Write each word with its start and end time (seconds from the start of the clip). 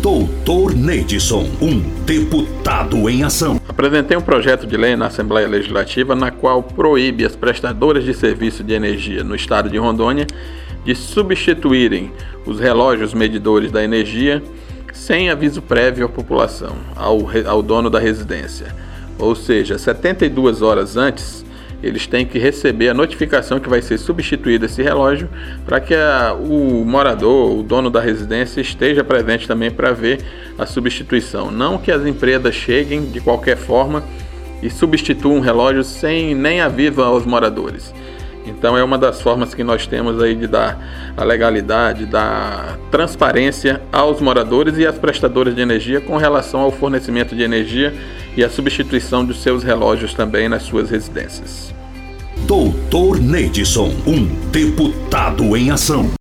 Doutor 0.00 0.74
Neidson, 0.74 1.46
um 1.60 1.78
deputado 2.06 3.06
em 3.10 3.22
ação. 3.22 3.60
Apresentei 3.68 4.16
um 4.16 4.22
projeto 4.22 4.66
de 4.66 4.74
lei 4.74 4.96
na 4.96 5.08
Assembleia 5.08 5.46
Legislativa 5.46 6.14
na 6.14 6.30
qual 6.30 6.62
proíbe 6.62 7.22
as 7.22 7.36
prestadoras 7.36 8.02
de 8.02 8.14
serviço 8.14 8.64
de 8.64 8.72
energia 8.72 9.22
no 9.22 9.34
estado 9.34 9.68
de 9.68 9.76
Rondônia 9.76 10.26
de 10.86 10.94
substituírem 10.94 12.10
os 12.46 12.58
relógios 12.58 13.12
medidores 13.12 13.70
da 13.70 13.84
energia 13.84 14.42
sem 14.94 15.28
aviso 15.28 15.60
prévio 15.60 16.06
à 16.06 16.08
população, 16.08 16.76
ao, 16.96 17.18
ao 17.46 17.62
dono 17.62 17.90
da 17.90 17.98
residência. 17.98 18.74
Ou 19.18 19.36
seja, 19.36 19.76
72 19.76 20.62
horas 20.62 20.96
antes 20.96 21.44
eles 21.82 22.06
têm 22.06 22.26
que 22.26 22.38
receber 22.38 22.90
a 22.90 22.94
notificação 22.94 23.58
que 23.58 23.68
vai 23.68 23.80
ser 23.80 23.98
substituído 23.98 24.66
esse 24.66 24.82
relógio 24.82 25.28
para 25.64 25.80
que 25.80 25.94
a, 25.94 26.34
o 26.34 26.84
morador, 26.84 27.58
o 27.58 27.62
dono 27.62 27.90
da 27.90 28.00
residência, 28.00 28.60
esteja 28.60 29.02
presente 29.02 29.48
também 29.48 29.70
para 29.70 29.92
ver 29.92 30.20
a 30.58 30.66
substituição. 30.66 31.50
Não 31.50 31.78
que 31.78 31.90
as 31.90 32.04
empresas 32.04 32.54
cheguem 32.54 33.06
de 33.06 33.20
qualquer 33.20 33.56
forma 33.56 34.02
e 34.62 34.68
substituam 34.68 35.36
um 35.36 35.40
relógio 35.40 35.82
sem 35.82 36.34
nem 36.34 36.60
aviso 36.60 37.00
aos 37.02 37.24
moradores. 37.24 37.94
Então 38.46 38.76
é 38.76 38.82
uma 38.82 38.98
das 38.98 39.20
formas 39.20 39.54
que 39.54 39.62
nós 39.62 39.86
temos 39.86 40.22
aí 40.22 40.34
de 40.34 40.46
dar 40.46 41.12
a 41.16 41.24
legalidade, 41.24 42.06
dar 42.06 42.78
transparência 42.90 43.80
aos 43.92 44.20
moradores 44.20 44.78
e 44.78 44.86
às 44.86 44.98
prestadoras 44.98 45.54
de 45.54 45.60
energia 45.60 46.00
com 46.00 46.16
relação 46.16 46.60
ao 46.60 46.70
fornecimento 46.70 47.34
de 47.34 47.42
energia 47.42 47.94
e 48.36 48.44
a 48.44 48.50
substituição 48.50 49.24
dos 49.24 49.42
seus 49.42 49.62
relógios 49.62 50.14
também 50.14 50.48
nas 50.48 50.62
suas 50.62 50.90
residências. 50.90 51.74
Doutor 52.46 53.20
Neidson, 53.20 53.92
um 54.06 54.24
deputado 54.50 55.56
em 55.56 55.70
ação. 55.70 56.19